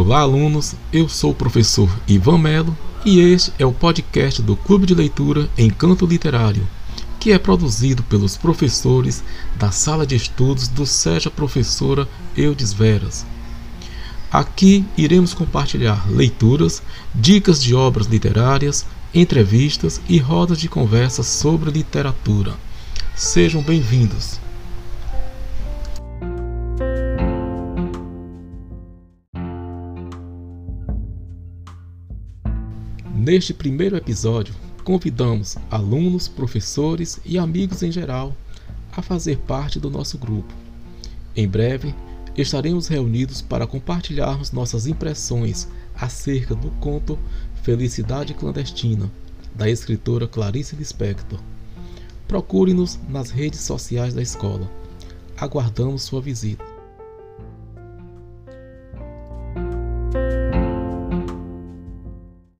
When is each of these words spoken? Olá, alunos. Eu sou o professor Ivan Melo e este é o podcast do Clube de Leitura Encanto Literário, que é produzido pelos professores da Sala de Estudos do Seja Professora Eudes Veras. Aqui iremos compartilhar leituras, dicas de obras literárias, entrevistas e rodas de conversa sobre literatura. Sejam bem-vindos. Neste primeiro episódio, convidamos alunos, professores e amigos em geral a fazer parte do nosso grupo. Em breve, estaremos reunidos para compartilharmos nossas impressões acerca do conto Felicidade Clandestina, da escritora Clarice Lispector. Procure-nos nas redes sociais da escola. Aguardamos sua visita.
Olá, 0.00 0.20
alunos. 0.20 0.74
Eu 0.90 1.10
sou 1.10 1.32
o 1.32 1.34
professor 1.34 1.86
Ivan 2.08 2.38
Melo 2.38 2.74
e 3.04 3.20
este 3.20 3.52
é 3.58 3.66
o 3.66 3.72
podcast 3.72 4.40
do 4.40 4.56
Clube 4.56 4.86
de 4.86 4.94
Leitura 4.94 5.46
Encanto 5.58 6.06
Literário, 6.06 6.66
que 7.20 7.32
é 7.32 7.38
produzido 7.38 8.02
pelos 8.04 8.34
professores 8.34 9.22
da 9.58 9.70
Sala 9.70 10.06
de 10.06 10.16
Estudos 10.16 10.68
do 10.68 10.86
Seja 10.86 11.30
Professora 11.30 12.08
Eudes 12.34 12.72
Veras. 12.72 13.26
Aqui 14.32 14.86
iremos 14.96 15.34
compartilhar 15.34 16.10
leituras, 16.10 16.82
dicas 17.14 17.62
de 17.62 17.74
obras 17.74 18.06
literárias, 18.06 18.86
entrevistas 19.12 20.00
e 20.08 20.16
rodas 20.16 20.58
de 20.58 20.66
conversa 20.66 21.22
sobre 21.22 21.70
literatura. 21.70 22.54
Sejam 23.14 23.60
bem-vindos. 23.60 24.40
Neste 33.14 33.52
primeiro 33.52 33.96
episódio, 33.96 34.54
convidamos 34.84 35.56
alunos, 35.70 36.28
professores 36.28 37.20
e 37.24 37.38
amigos 37.38 37.82
em 37.82 37.90
geral 37.90 38.34
a 38.92 39.02
fazer 39.02 39.38
parte 39.38 39.80
do 39.80 39.90
nosso 39.90 40.16
grupo. 40.16 40.52
Em 41.34 41.46
breve, 41.46 41.94
estaremos 42.36 42.86
reunidos 42.86 43.42
para 43.42 43.66
compartilharmos 43.66 44.52
nossas 44.52 44.86
impressões 44.86 45.68
acerca 45.94 46.54
do 46.54 46.70
conto 46.72 47.18
Felicidade 47.62 48.32
Clandestina, 48.32 49.10
da 49.54 49.68
escritora 49.68 50.26
Clarice 50.26 50.76
Lispector. 50.76 51.38
Procure-nos 52.26 52.98
nas 53.08 53.30
redes 53.30 53.60
sociais 53.60 54.14
da 54.14 54.22
escola. 54.22 54.70
Aguardamos 55.36 56.02
sua 56.02 56.22
visita. 56.22 56.69